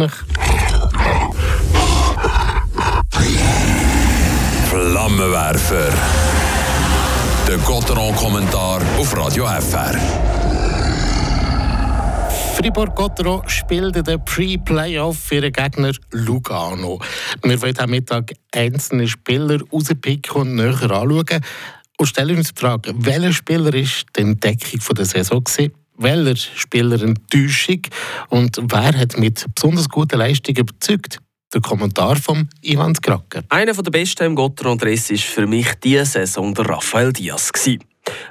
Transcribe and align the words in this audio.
nicht. 0.00 0.14
Flammenwerfer. 4.68 5.92
Der 7.46 7.58
Gotteron-Kommentar 7.58 8.80
auf 8.98 9.16
Radio 9.16 9.46
FR. 9.46 9.98
Fribourg-Gottero 12.54 13.42
spielt 13.46 14.06
den 14.06 14.24
Pre-Playoff 14.24 15.18
für 15.18 15.36
ihren 15.36 15.52
Gegner 15.52 15.92
Lugano. 16.10 17.00
Wir 17.42 17.62
wollen 17.62 17.78
am 17.78 17.90
Mittag 17.90 18.32
einzelne 18.54 19.08
Spieler 19.08 19.60
rauspicken 19.72 20.36
und 20.36 20.54
näher 20.56 20.90
anschauen. 20.90 21.40
Und 21.98 22.06
stellen 22.06 22.36
uns 22.36 22.52
die 22.52 22.60
Frage, 22.60 22.92
welcher 22.96 23.32
Spieler 23.32 23.74
ist 23.74 24.06
die 24.16 24.20
Entdeckung 24.20 24.80
der 24.96 25.04
Saison 25.04 25.42
gewesen? 25.42 25.72
Welcher 26.02 26.34
Spieler 26.34 27.02
Enttäuschung? 27.02 27.82
Und 28.30 28.58
wer 28.72 28.98
hat 28.98 29.18
mit 29.18 29.44
besonders 29.54 29.86
guten 29.86 30.18
Leistungen 30.18 30.56
überzeugt? 30.56 31.18
Der 31.52 31.60
Kommentar 31.60 32.16
von 32.16 32.48
Ivan 32.62 32.94
Skracker. 32.94 33.42
Einer 33.50 33.74
der 33.74 33.90
besten 33.90 34.24
im 34.24 34.34
Gotteron-Dress 34.34 35.10
war 35.10 35.18
für 35.18 35.46
mich 35.46 35.66
diese 35.84 36.06
Saison 36.06 36.54
der 36.54 36.70
Rafael 36.70 37.12
Diaz. 37.12 37.52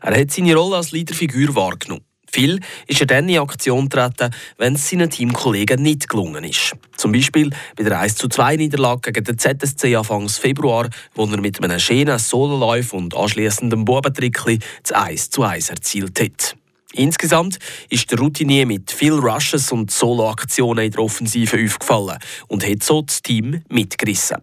Er 0.02 0.20
hat 0.20 0.32
seine 0.32 0.56
Rolle 0.56 0.78
als 0.78 0.92
Leaderfigur 0.94 1.54
wahrgenommen. 1.54 2.04
Viel 2.32 2.60
ist 2.88 3.02
er 3.02 3.06
dann 3.06 3.30
in 3.30 3.38
Aktion 3.38 3.88
getreten, 3.88 4.34
wenn 4.58 4.74
es 4.74 4.90
seinen 4.90 5.12
Teamkollegen 5.12 5.84
nicht 5.84 6.10
gelungen 6.10 6.46
ist. 6.46 6.76
Zum 6.98 7.12
Beispiel 7.12 7.52
bei 7.76 7.84
der 7.84 8.00
1 8.00 8.16
2 8.16 8.56
Niederlage 8.56 9.12
gegen 9.12 9.26
den 9.26 9.38
ZSC 9.38 9.96
Anfangs 9.96 10.40
Februar, 10.40 10.90
wo 11.14 11.26
er 11.26 11.40
mit 11.40 11.64
einem 11.64 11.78
schönen 11.78 12.18
Sololauf 12.18 12.94
und 12.94 13.16
anschliessendem 13.16 13.86
Bubentrickli 13.86 14.58
das 14.82 14.92
1 14.92 15.38
1 15.38 15.70
erzielt 15.70 16.20
hat. 16.20 16.56
Insgesamt 16.94 17.60
ist 17.90 18.10
der 18.12 18.18
Routinier 18.18 18.66
mit 18.66 18.92
viel 18.92 19.14
Rushes 19.14 19.72
und 19.72 19.92
Solo-Aktionen 19.92 20.86
in 20.86 20.92
der 20.92 21.02
Offensive 21.02 21.64
aufgefallen 21.64 22.18
und 22.48 22.68
hat 22.68 22.84
so 22.84 23.04
das 23.04 23.22
Team 23.22 23.62
mitgerissen. 23.70 24.38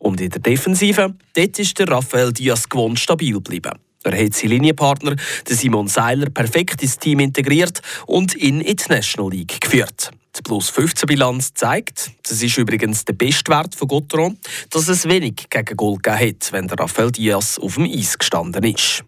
Und 0.00 0.20
in 0.20 0.30
der 0.30 0.40
Defensive, 0.40 1.14
dort 1.34 1.58
ist 1.58 1.78
der 1.78 1.88
Rafael 1.88 2.32
Diaz 2.32 2.68
gewohnt 2.68 2.98
stabil 2.98 3.34
geblieben. 3.34 3.72
Er 4.02 4.24
hat 4.24 4.34
seinen 4.34 4.50
Linienpartner, 4.50 5.16
Simon 5.48 5.88
Seiler, 5.88 6.28
perfekt 6.28 6.82
ins 6.82 6.98
Team 6.98 7.20
integriert 7.20 7.80
und 8.06 8.34
ihn 8.34 8.60
in 8.60 8.76
die 8.76 8.84
National 8.88 9.30
League 9.30 9.60
geführt. 9.60 10.10
Die 10.36 10.42
Plus 10.42 10.68
15 10.68 11.06
Bilanz 11.06 11.54
zeigt, 11.54 12.10
das 12.24 12.42
ist 12.42 12.58
übrigens 12.58 13.04
der 13.04 13.14
Bestwert 13.14 13.74
von 13.74 13.88
Gotteron, 13.88 14.36
dass 14.70 14.88
es 14.88 15.08
wenig 15.08 15.48
gegen 15.48 15.76
Goal 15.76 15.96
gegeben 15.96 16.18
hat, 16.18 16.52
wenn 16.52 16.68
der 16.68 16.78
Rafael 16.78 17.12
Diaz 17.12 17.58
auf 17.58 17.76
dem 17.76 17.84
Eis 17.84 18.18
gestanden 18.18 18.64
ist. 18.64 19.04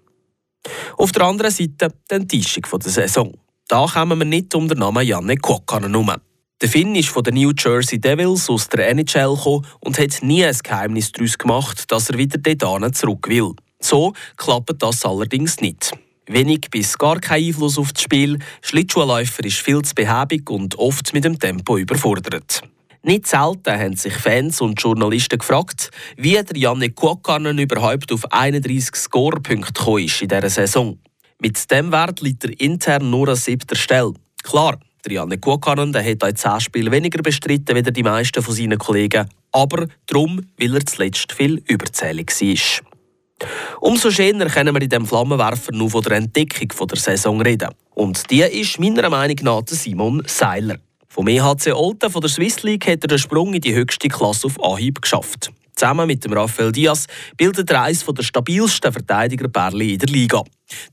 Auf 0.98 1.12
der 1.12 1.22
anderen 1.22 1.50
Seite 1.50 1.92
die 2.10 2.14
Enttäuschung 2.14 2.64
der 2.82 2.90
Saison. 2.90 3.34
Da 3.68 3.86
kommen 3.86 4.18
wir 4.18 4.24
nicht 4.24 4.54
um 4.54 4.66
den 4.66 4.78
Namen 4.78 5.06
Janne 5.06 5.36
Kuokkanen 5.36 5.90
herum. 5.90 6.12
Der 6.62 6.70
Finn 6.70 6.94
ist 6.94 7.10
von 7.10 7.22
den 7.22 7.34
New 7.34 7.52
Jersey 7.56 8.00
Devils 8.00 8.48
aus 8.48 8.68
der 8.68 8.88
NHL 8.88 9.36
und 9.80 9.98
hat 9.98 10.22
nie 10.22 10.42
ein 10.42 10.56
Geheimnis 10.62 11.12
daraus 11.12 11.36
gemacht, 11.36 11.92
dass 11.92 12.08
er 12.08 12.16
wieder 12.16 12.38
dort 12.38 12.96
zurück 12.96 13.28
will. 13.28 13.52
So 13.78 14.14
klappt 14.38 14.82
das 14.82 15.04
allerdings 15.04 15.60
nicht. 15.60 15.92
Wenig 16.28 16.70
bis 16.70 16.96
gar 16.96 17.20
kein 17.20 17.44
Einfluss 17.44 17.76
auf 17.76 17.92
das 17.92 18.02
Spiel, 18.02 18.38
Schlittschuhläufer 18.62 19.44
ist 19.44 19.58
viel 19.58 19.82
zu 19.82 19.94
behäbig 19.94 20.48
und 20.48 20.78
oft 20.78 21.12
mit 21.12 21.24
dem 21.24 21.38
Tempo 21.38 21.76
überfordert. 21.76 22.62
Nicht 23.06 23.28
selten 23.28 23.78
haben 23.78 23.94
sich 23.94 24.14
Fans 24.14 24.60
und 24.60 24.82
Journalisten 24.82 25.38
gefragt, 25.38 25.92
wie 26.16 26.32
der 26.32 26.56
Janne 26.56 26.90
Kuokkanen 26.90 27.56
überhaupt 27.56 28.10
auf 28.10 28.32
31 28.32 28.96
Scorepunkte 28.96 29.72
gekommen 29.74 30.02
ist 30.02 30.22
in 30.22 30.26
dieser 30.26 30.50
Saison. 30.50 30.98
Mit 31.40 31.70
dem 31.70 31.92
Wert 31.92 32.20
liegt 32.20 32.42
er 32.42 32.60
intern 32.60 33.08
nur 33.08 33.28
an 33.28 33.36
siebter 33.36 33.76
Stelle. 33.76 34.14
Klar, 34.42 34.80
der 35.04 35.12
Janne 35.12 35.38
Kuokkanen 35.38 35.92
der 35.92 36.04
hat 36.04 36.24
in 36.24 36.34
10 36.34 36.60
Spielen 36.60 36.90
weniger 36.90 37.22
bestritten 37.22 37.76
als 37.76 37.92
die 37.92 38.02
meisten 38.02 38.42
von 38.42 38.52
seinen 38.52 38.76
Kollegen, 38.76 39.28
aber 39.52 39.86
darum, 40.08 40.44
weil 40.58 40.74
er 40.74 40.84
zuletzt 40.84 41.30
viel 41.30 41.62
überzählig 41.68 42.32
war. 42.32 43.48
Umso 43.82 44.10
schöner 44.10 44.46
können 44.46 44.74
wir 44.74 44.82
in 44.82 44.88
diesem 44.88 45.06
Flammenwerfer 45.06 45.70
nur 45.70 45.90
von 45.90 46.02
der 46.02 46.16
Entdeckung 46.16 46.88
der 46.88 46.98
Saison 46.98 47.40
reden. 47.40 47.68
Und 47.94 48.28
die 48.32 48.40
ist 48.40 48.80
meiner 48.80 49.08
Meinung 49.08 49.36
nach 49.42 49.62
Simon 49.68 50.24
Seiler. 50.26 50.78
Vom 51.16 51.28
EHC 51.28 51.72
Olten 51.72 52.10
von 52.10 52.20
der 52.20 52.28
Swiss 52.28 52.62
League 52.62 52.86
hat 52.86 53.02
er 53.02 53.08
den 53.08 53.18
Sprung 53.18 53.54
in 53.54 53.62
die 53.62 53.72
höchste 53.72 54.08
Klasse 54.08 54.48
auf 54.48 54.62
Anhieb 54.62 55.00
geschafft. 55.00 55.50
Zusammen 55.74 56.06
mit 56.06 56.22
dem 56.22 56.34
Rafael 56.34 56.72
Diaz 56.72 57.06
bildet 57.38 57.70
er 57.70 57.84
eines 57.84 58.04
der 58.04 58.22
stabilsten 58.22 58.92
Verteidigerpärchen 58.92 59.80
in 59.80 59.98
der 59.98 60.10
Liga. 60.10 60.42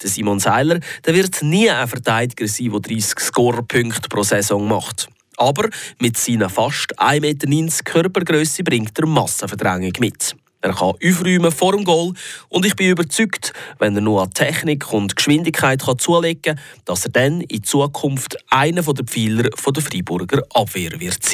Der 0.01 0.09
Simon 0.09 0.39
Seiler 0.39 0.79
der 1.05 1.13
wird 1.13 1.41
nie 1.41 1.69
ein 1.69 1.89
Verteidiger 1.89 2.47
sein, 2.47 2.71
der 2.71 2.79
30 2.79 3.19
Scorepunkte 3.19 4.07
pro 4.07 4.23
Saison 4.23 4.65
macht. 4.65 5.09
Aber 5.35 5.69
mit 5.99 6.15
seiner 6.15 6.49
fast 6.49 6.97
1,90 6.97 7.49
Meter 7.49 7.83
Körpergröße 7.83 8.63
bringt 8.63 8.97
er 8.97 9.05
Massenverdrängung 9.05 9.91
mit. 9.99 10.37
Er 10.63 10.71
kann 10.71 10.93
aufräumen 11.03 11.51
vor 11.51 11.73
dem 11.73 11.83
Goal 11.83 12.13
und 12.47 12.65
ich 12.65 12.77
bin 12.77 12.89
überzeugt, 12.89 13.51
wenn 13.79 13.95
er 13.95 14.01
nur 14.01 14.21
an 14.21 14.31
Technik 14.31 14.93
und 14.93 15.13
Geschwindigkeit 15.13 15.83
kann 15.83 15.99
zulegen 15.99 16.41
kann, 16.41 16.59
dass 16.85 17.03
er 17.03 17.11
dann 17.11 17.41
in 17.41 17.63
Zukunft 17.63 18.37
einer 18.49 18.81
der 18.81 19.05
Pfeiler 19.05 19.43
der 19.49 19.83
Freiburger 19.83 20.41
Abwehr 20.53 20.97
wird 21.01 21.21
sein. 21.21 21.31